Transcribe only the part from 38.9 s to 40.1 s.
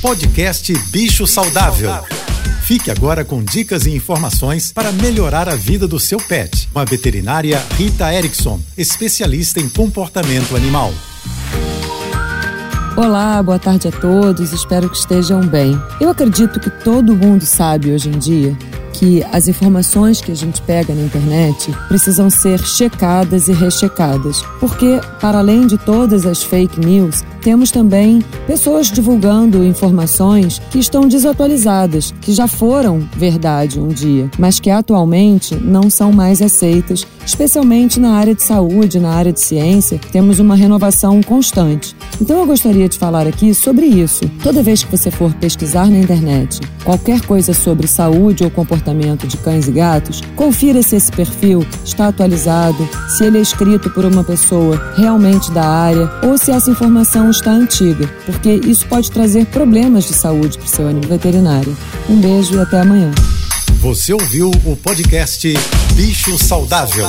na área de ciência,